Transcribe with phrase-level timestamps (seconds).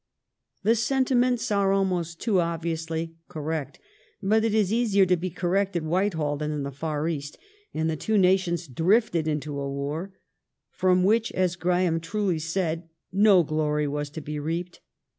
[0.59, 3.79] ."^ Treaty of The sentiments ai e almost too obviously '* correct".
[4.23, 7.37] But it is ^g^2^'"' easier to be" correct" at Whitehall than in the Far East,
[7.71, 10.13] and the two nations drifted into a war,
[10.71, 14.79] from which, as Graham truly said, no glory was to be reaped.